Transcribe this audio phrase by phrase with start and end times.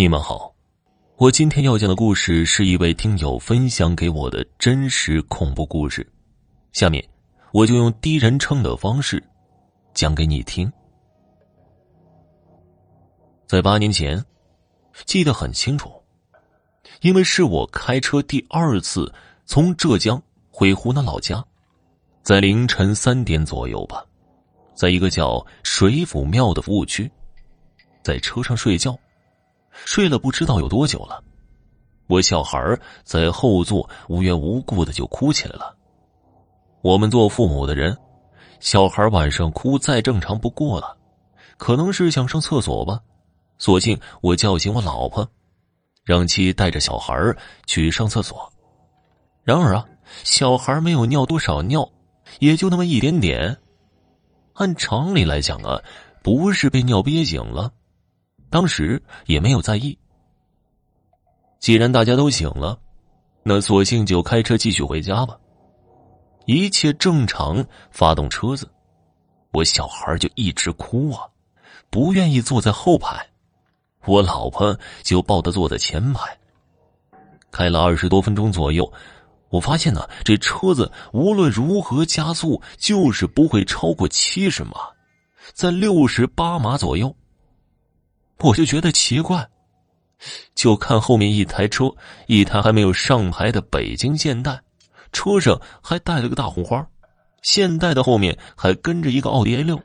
[0.00, 0.50] 你们好，
[1.16, 6.10] 我今天要讲的故事是一位听友分享给我的真实恐怖故事，
[6.72, 7.06] 下面
[7.52, 9.22] 我就用第一人称的方式
[9.92, 10.72] 讲给你听。
[13.46, 14.24] 在八年前，
[15.04, 15.92] 记得很清楚，
[17.02, 19.12] 因为是我开车第二次
[19.44, 21.44] 从浙江回湖南老家，
[22.22, 24.02] 在凌晨三点左右吧，
[24.74, 27.12] 在一个叫水府庙的服务区，
[28.02, 28.98] 在车上睡觉。
[29.72, 31.22] 睡了不知道有多久了，
[32.06, 35.76] 我小孩在后座无缘无故的就哭起来了。
[36.82, 37.96] 我们做父母的人，
[38.58, 40.96] 小孩晚上哭再正常不过了，
[41.56, 43.00] 可能是想上厕所吧，
[43.58, 45.28] 索性我叫醒我老婆，
[46.04, 47.14] 让其带着小孩
[47.66, 48.50] 去上厕所。
[49.44, 49.86] 然而啊，
[50.24, 51.90] 小孩没有尿多少尿，
[52.38, 53.56] 也就那么一点点，
[54.54, 55.80] 按常理来讲啊，
[56.22, 57.72] 不是被尿憋醒了。
[58.50, 59.96] 当时也没有在意。
[61.60, 62.78] 既然大家都醒了，
[63.42, 65.38] 那索性就开车继续回家吧。
[66.46, 68.68] 一切正常，发动车子，
[69.52, 71.22] 我小孩就一直哭啊，
[71.90, 73.24] 不愿意坐在后排，
[74.06, 76.36] 我老婆就抱他坐在前排。
[77.52, 78.90] 开了二十多分钟左右，
[79.50, 84.72] 我发现呢，这车子无论如何加速，就是不会超过七十码，
[85.52, 87.14] 在六十八码左右。
[88.42, 89.46] 我就觉得奇怪，
[90.54, 91.90] 就看后面一台车，
[92.26, 94.58] 一台还没有上牌的北京现代，
[95.12, 96.86] 车上还带了个大红花，
[97.42, 99.78] 现代的后面还跟着一个奥迪 A 六，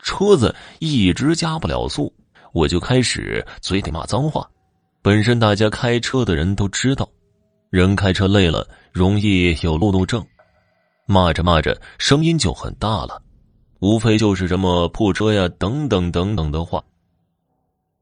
[0.00, 2.12] 车子一直加不了速，
[2.52, 4.48] 我就开始嘴里骂脏话。
[5.00, 7.08] 本身大家开车的人都知道，
[7.70, 10.24] 人开车累了容易有路怒症，
[11.06, 13.22] 骂着骂着声音就很大了，
[13.80, 16.82] 无非就是什么破车呀等等等等的话。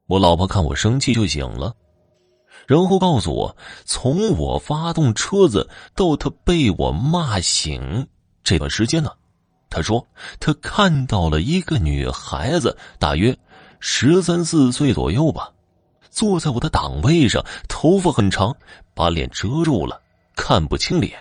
[0.07, 1.73] 我老婆看我生气就醒了，
[2.67, 8.07] 然后告诉我，从我发动车子到她被我骂醒。
[8.43, 9.11] 这段时间呢，
[9.69, 10.05] 她说
[10.41, 13.35] 她看到了一个女孩子，大约
[13.79, 15.49] 十三四岁左右吧，
[16.09, 18.53] 坐在我的档位上，头发很长，
[18.93, 20.01] 把脸遮住了，
[20.35, 21.17] 看不清脸，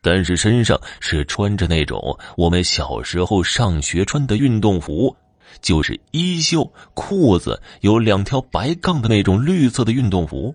[0.00, 5.14] 但是身上是穿着那种我们小时候上学穿的运动服。
[5.60, 10.54] 就是衣袖、裤子有两条白杠的那种绿色的运动服。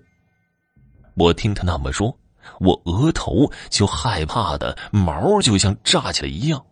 [1.16, 2.18] 我听他那么说，
[2.60, 6.64] 我额头就害怕的毛就像炸起来一样。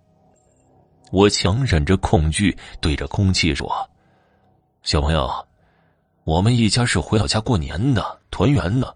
[1.11, 3.71] 我强忍着恐惧，对着空气说
[4.83, 5.29] ：“小朋友，
[6.23, 8.95] 我们一家是回老家过年的，团圆的，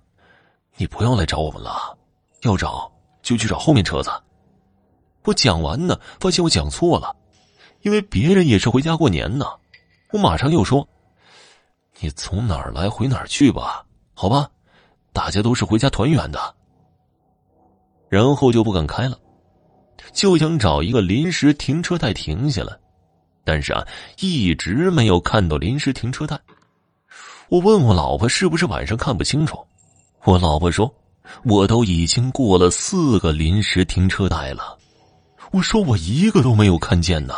[0.78, 1.97] 你不要来找我们了。
[2.41, 2.91] 要找
[3.22, 4.11] 就去找后面车子。”
[5.25, 7.16] 我讲完呢，发现我讲错了。
[7.81, 9.45] 因为别人也是回家过年呢，
[10.12, 10.88] 我马上又说
[12.00, 14.50] ：“你从哪儿来回哪儿去吧，好吧，
[15.13, 16.56] 大家都是回家团圆的。”
[18.09, 19.17] 然后就不敢开了，
[20.12, 22.78] 就想找一个临时停车带停下来，
[23.44, 23.85] 但是啊，
[24.19, 26.40] 一直没有看到临时停车带。
[27.50, 29.57] 我问我老婆是不是晚上看不清楚，
[30.23, 30.94] 我老婆说
[31.46, 34.78] ：“我都已经过了四个临时停车带了。”
[35.51, 37.35] 我说：“我一个都没有看见呢。”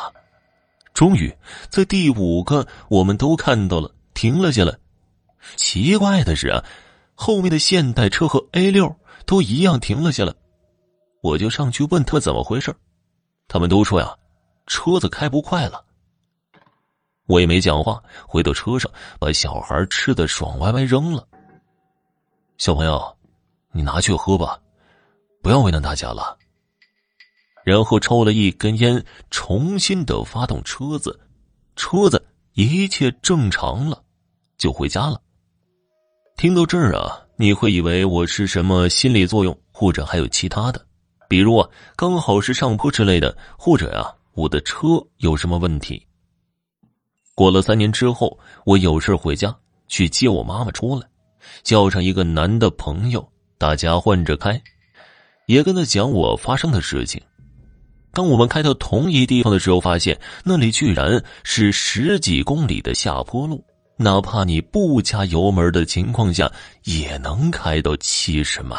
[0.93, 1.35] 终于，
[1.69, 4.77] 在第五个，我们都看到了，停了下来。
[5.55, 6.63] 奇怪的是啊，
[7.15, 10.33] 后面的现代车和 A 六都一样停了下来。
[11.21, 12.75] 我就上去问他们怎么回事，
[13.47, 14.15] 他们都说呀，
[14.67, 15.83] 车子开不快了。
[17.27, 21.27] 我也没讲话，回到车上，把小孩吃的爽歪歪扔了。
[22.57, 23.17] 小朋友，
[23.71, 24.59] 你拿去喝吧，
[25.41, 26.37] 不要为难大家了。
[27.63, 31.19] 然后抽了一根烟，重新的发动车子，
[31.75, 32.23] 车子
[32.53, 34.01] 一切正常了，
[34.57, 35.21] 就回家了。
[36.37, 40.83] 听到这儿啊，你会以为我是什么心理作用，或者还有其他的，
[41.29, 46.07] 比如啊，刚好是上坡之类的，或者呀，我的车有什么问题。
[47.35, 49.55] 过了三年之后，我有事回家
[49.87, 51.07] 去接我妈妈出来，
[51.63, 54.61] 叫上一个男的朋友，大家换着开，
[55.45, 57.21] 也跟他讲我发生的事情。
[58.13, 63.63] 当我们开到同一地方的时候，发现那里居然是十几公里的下坡路，
[63.97, 66.51] 哪怕你不加油门的情况下，
[66.83, 68.75] 也能开到七十迈。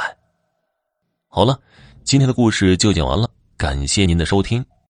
[1.28, 1.58] 好了，
[2.04, 4.64] 今天的故事就讲完了，感谢您的收听。